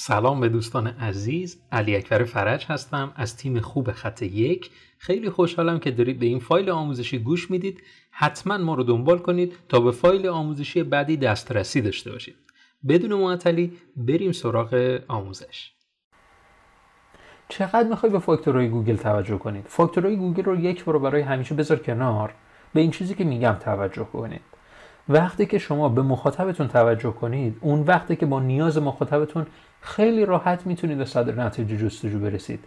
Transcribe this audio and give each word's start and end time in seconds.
سلام 0.00 0.40
به 0.40 0.48
دوستان 0.48 0.86
عزیز 0.86 1.62
علی 1.72 1.96
اکبر 1.96 2.24
فرج 2.24 2.66
هستم 2.66 3.12
از 3.16 3.36
تیم 3.36 3.60
وب 3.60 3.92
خط 3.92 4.22
یک. 4.22 4.70
خیلی 4.98 5.30
خوشحالم 5.30 5.78
که 5.78 5.90
دارید 5.90 6.18
به 6.18 6.26
این 6.26 6.38
فایل 6.38 6.70
آموزشی 6.70 7.18
گوش 7.18 7.50
می‌دید. 7.50 7.82
حتما 8.10 8.58
ما 8.58 8.74
رو 8.74 8.82
دنبال 8.82 9.18
کنید 9.18 9.54
تا 9.68 9.80
به 9.80 9.90
فایل 9.90 10.28
آموزشی 10.28 10.82
بعدی 10.82 11.16
دسترسی 11.16 11.80
داشته 11.80 12.12
باشید. 12.12 12.36
بدون 12.88 13.14
معطلی 13.14 13.72
بریم 13.96 14.32
سراغ 14.32 15.00
آموزش. 15.08 15.72
چقدر 17.48 17.88
می‌خوای 17.88 18.12
به 18.12 18.18
فاکتورهای 18.18 18.68
گوگل 18.68 18.96
توجه 18.96 19.38
کنید؟ 19.38 19.64
فاکتورهای 19.68 20.16
گوگل 20.16 20.44
رو 20.44 20.60
یک 20.60 20.84
بار 20.84 20.98
برای 20.98 21.22
همیشه 21.22 21.54
بذار 21.54 21.78
کنار. 21.78 22.34
به 22.74 22.80
این 22.80 22.90
چیزی 22.90 23.14
که 23.14 23.24
میگم 23.24 23.56
توجه 23.60 24.04
کنید. 24.04 24.57
وقتی 25.08 25.46
که 25.46 25.58
شما 25.58 25.88
به 25.88 26.02
مخاطبتون 26.02 26.68
توجه 26.68 27.12
کنید 27.12 27.56
اون 27.60 27.80
وقتی 27.80 28.16
که 28.16 28.26
با 28.26 28.40
نیاز 28.40 28.78
مخاطبتون 28.78 29.46
خیلی 29.80 30.26
راحت 30.26 30.66
می‌تونید 30.66 30.98
به 30.98 31.04
صدر 31.04 31.44
نتیجه 31.44 31.76
جستجو 31.76 32.18
برسید. 32.18 32.64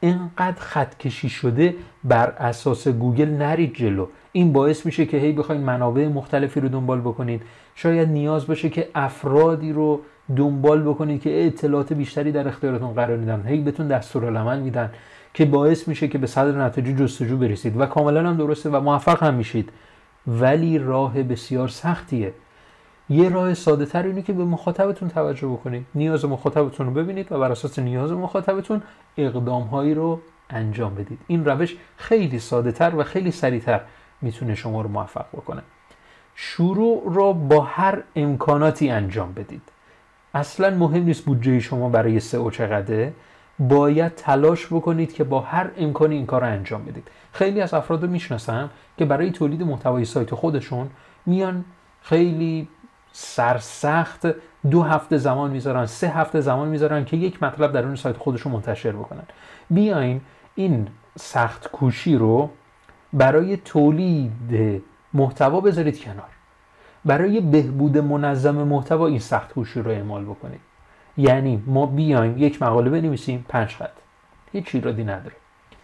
اینقدر 0.00 0.60
خط 0.60 0.98
کشی 0.98 1.28
شده 1.28 1.74
بر 2.04 2.30
اساس 2.38 2.88
گوگل 2.88 3.28
نرید 3.28 3.74
جلو. 3.74 4.06
این 4.32 4.52
باعث 4.52 4.86
میشه 4.86 5.06
که 5.06 5.16
هی 5.16 5.32
بخواید 5.32 5.60
منابع 5.60 6.08
مختلفی 6.08 6.60
رو 6.60 6.68
دنبال 6.68 7.00
بکنید. 7.00 7.42
شاید 7.74 8.08
نیاز 8.08 8.46
باشه 8.46 8.68
که 8.68 8.88
افرادی 8.94 9.72
رو 9.72 10.00
دنبال 10.36 10.82
بکنید 10.82 11.22
که 11.22 11.46
اطلاعات 11.46 11.92
بیشتری 11.92 12.32
در 12.32 12.48
اختیارتون 12.48 12.92
قرار 12.92 13.16
میدن. 13.16 13.46
هی 13.46 13.60
بهتون 13.60 13.88
دستورالعمل 13.88 14.60
میدن 14.60 14.90
که 15.34 15.44
باعث 15.44 15.88
میشه 15.88 16.08
که 16.08 16.18
به 16.18 16.26
صدر 16.26 16.64
نتیجه 16.64 16.92
جستجو 16.92 17.36
برسید. 17.36 17.80
و 17.80 17.86
کاملا 17.86 18.28
هم 18.28 18.36
درسته 18.36 18.70
و 18.70 18.80
موفق 18.80 19.22
هم 19.22 19.34
میشید. 19.34 19.72
ولی 20.26 20.78
راه 20.78 21.22
بسیار 21.22 21.68
سختیه. 21.68 22.34
یه 23.08 23.28
راه 23.28 23.54
ساده 23.54 23.86
تر 23.86 24.02
اینه 24.02 24.22
که 24.22 24.32
به 24.32 24.44
مخاطبتون 24.44 25.08
توجه 25.08 25.48
بکنید. 25.48 25.86
نیاز 25.94 26.24
مخاطبتون 26.24 26.86
رو 26.86 26.92
ببینید 26.92 27.32
و 27.32 27.38
بر 27.38 27.52
اساس 27.52 27.78
نیاز 27.78 28.12
مخاطبتون 28.12 28.82
اقدام 29.16 29.62
هایی 29.62 29.94
رو 29.94 30.20
انجام 30.50 30.94
بدید. 30.94 31.18
این 31.26 31.44
روش 31.44 31.76
خیلی 31.96 32.38
ساده 32.38 32.72
تر 32.72 32.96
و 32.96 33.02
خیلی 33.02 33.30
سریعتر 33.30 33.80
می‌تونه 34.22 34.54
شما 34.54 34.82
رو 34.82 34.88
موفق 34.88 35.26
بکنه. 35.32 35.62
شروع 36.34 37.02
رو 37.06 37.32
با 37.32 37.60
هر 37.60 38.02
امکاناتی 38.16 38.90
انجام 38.90 39.32
بدید. 39.32 39.62
اصلا 40.34 40.70
مهم 40.70 41.02
نیست 41.02 41.24
بودجه 41.24 41.60
شما 41.60 41.88
برای 41.88 42.20
سئو 42.20 42.50
چقدره. 42.50 43.12
باید 43.58 44.14
تلاش 44.14 44.66
بکنید 44.66 45.12
که 45.12 45.24
با 45.24 45.40
هر 45.40 45.70
امکانی 45.76 46.14
این 46.14 46.26
کار 46.26 46.40
رو 46.40 46.46
انجام 46.46 46.84
بدید. 46.84 47.08
خیلی 47.32 47.60
از 47.60 47.74
افراد 47.74 48.02
رو 48.02 48.10
می‌شناسم 48.10 48.70
که 48.98 49.04
برای 49.04 49.30
تولید 49.30 49.62
محتوای 49.62 50.04
سایت 50.04 50.34
خودشون 50.34 50.90
میان 51.26 51.64
خیلی 52.02 52.68
سرسخت 53.12 54.26
دو 54.70 54.82
هفته 54.82 55.18
زمان 55.18 55.50
می‌ذارن 55.50 55.86
سه 55.86 56.08
هفته 56.08 56.40
زمان 56.40 56.68
می‌ذارن 56.68 57.04
که 57.04 57.16
یک 57.16 57.42
مطلب 57.42 57.72
در 57.72 57.84
اون 57.84 57.96
سایت 57.96 58.16
خودشون 58.16 58.52
منتشر 58.52 58.92
بکنن. 58.92 59.24
بیاین 59.70 60.20
این 60.54 60.88
سخت 61.18 61.70
کوشی 61.70 62.16
رو 62.16 62.50
برای 63.12 63.56
تولید 63.56 64.82
محتوا 65.14 65.60
بذارید 65.60 66.00
کنار. 66.00 66.28
برای 67.04 67.40
بهبود 67.40 67.98
منظم 67.98 68.54
محتوا 68.54 69.06
این 69.06 69.18
سخت 69.18 69.52
کوشی 69.52 69.80
رو 69.82 69.90
اعمال 69.90 70.24
بکنید. 70.24 70.60
یعنی 71.16 71.62
ما 71.66 71.86
بیایم 71.86 72.38
یک 72.38 72.62
مقاله 72.62 72.90
بنویسیم 72.90 73.46
پنج 73.48 73.68
خط. 73.68 73.96
هیچ 74.52 74.74
ایرادی 74.74 75.04
نداره. 75.04 75.41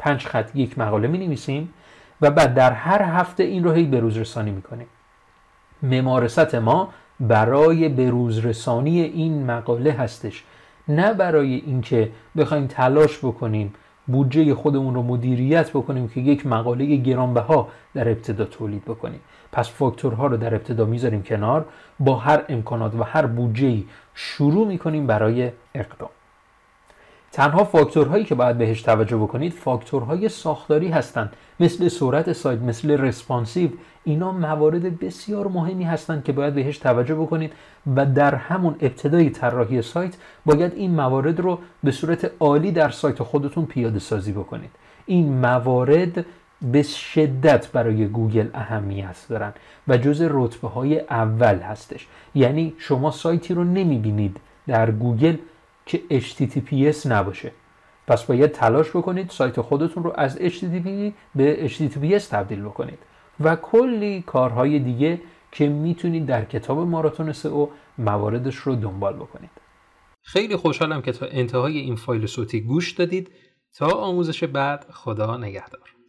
پنج 0.00 0.26
خط 0.26 0.56
یک 0.56 0.78
مقاله 0.78 1.08
می 1.08 1.18
نویسیم 1.18 1.74
و 2.20 2.30
بعد 2.30 2.54
در 2.54 2.72
هر 2.72 3.02
هفته 3.02 3.42
این 3.42 3.64
رو 3.64 3.72
هی 3.72 4.00
روز 4.00 4.16
رسانی 4.16 4.50
می‌کنیم. 4.50 4.86
ممارست 5.82 6.54
ما 6.54 6.88
برای 7.20 7.88
بروز 7.88 8.38
رسانی 8.38 9.00
این 9.00 9.46
مقاله 9.46 9.92
هستش. 9.92 10.44
نه 10.88 11.14
برای 11.14 11.54
اینکه 11.54 12.10
بخوایم 12.36 12.66
تلاش 12.66 13.18
بکنیم 13.18 13.74
بودجه 14.06 14.54
خودمون 14.54 14.94
رو 14.94 15.02
مدیریت 15.02 15.70
بکنیم 15.70 16.08
که 16.08 16.20
یک 16.20 16.46
مقاله 16.46 16.96
گرانبها 16.96 17.68
در 17.94 18.08
ابتدا 18.08 18.44
تولید 18.44 18.84
بکنیم. 18.84 19.20
پس 19.52 19.70
فاکتورها 19.70 20.26
رو 20.26 20.36
در 20.36 20.54
ابتدا 20.54 20.84
می‌ذاریم 20.84 21.22
کنار 21.22 21.66
با 22.00 22.16
هر 22.16 22.44
امکانات 22.48 22.94
و 22.94 23.02
هر 23.02 23.26
بودجه 23.26 23.82
شروع 24.14 24.66
می‌کنیم 24.66 25.06
برای 25.06 25.52
اقدام. 25.74 26.10
تنها 27.32 27.64
فاکتورهایی 27.64 28.24
که 28.24 28.34
باید 28.34 28.58
بهش 28.58 28.82
توجه 28.82 29.16
بکنید 29.16 29.52
فاکتورهای 29.52 30.28
ساختاری 30.28 30.88
هستند. 30.88 31.32
مثل 31.60 31.88
سرعت 31.88 32.32
سایت 32.32 32.60
مثل 32.60 32.90
رسپانسیو. 32.90 33.70
اینا 34.04 34.32
موارد 34.32 35.00
بسیار 35.00 35.48
مهمی 35.48 35.84
هستند 35.84 36.24
که 36.24 36.32
باید 36.32 36.54
بهش 36.54 36.78
توجه 36.78 37.14
بکنید 37.14 37.52
و 37.96 38.06
در 38.06 38.34
همون 38.34 38.76
ابتدای 38.80 39.30
طراحی 39.30 39.82
سایت 39.82 40.16
باید 40.46 40.72
این 40.74 40.90
موارد 40.90 41.40
رو 41.40 41.58
به 41.84 41.90
صورت 41.90 42.30
عالی 42.40 42.72
در 42.72 42.90
سایت 42.90 43.22
خودتون 43.22 43.66
پیاده 43.66 43.98
سازی 43.98 44.32
بکنید. 44.32 44.70
این 45.06 45.32
موارد 45.32 46.24
به 46.72 46.82
شدت 46.82 47.72
برای 47.72 48.06
گوگل 48.06 48.48
اهمیت 48.54 49.16
دارن. 49.28 49.52
و 49.88 49.96
جز 49.96 50.26
رتبه 50.30 50.68
های 50.68 51.00
اول 51.00 51.58
هستش. 51.58 52.06
یعنی 52.34 52.74
شما 52.78 53.10
سایتی 53.10 53.54
رو 53.54 53.64
نمی‌بینید 53.64 54.40
در 54.66 54.90
گوگل 54.90 55.36
که 55.90 56.02
HTTPS 56.20 57.06
نباشه. 57.06 57.52
پس 58.06 58.24
باید 58.24 58.50
تلاش 58.52 58.90
بکنید 58.90 59.30
سایت 59.30 59.60
خودتون 59.60 60.04
رو 60.04 60.12
از 60.16 60.38
HTTP 60.38 61.12
به 61.34 61.68
HTTPS 61.68 62.22
تبدیل 62.22 62.62
بکنید. 62.62 62.98
و 63.40 63.56
کلی 63.56 64.22
کارهای 64.22 64.78
دیگه 64.78 65.20
که 65.52 65.68
می‌تونید 65.68 66.26
در 66.26 66.44
کتاب 66.44 66.78
ماراتون 66.78 67.32
سئو 67.32 67.68
مواردش 67.98 68.56
رو 68.56 68.74
دنبال 68.74 69.14
بکنید. 69.14 69.50
خیلی 70.22 70.56
خوشحالم 70.56 71.02
که 71.02 71.12
تا 71.12 71.26
انتهای 71.26 71.78
این 71.78 71.96
فایل 71.96 72.26
صوتی 72.26 72.60
گوش 72.60 72.92
دادید. 72.92 73.30
تا 73.74 73.86
آموزش 73.86 74.44
بعد 74.44 74.86
خدا 74.90 75.36
نگهدار. 75.36 75.99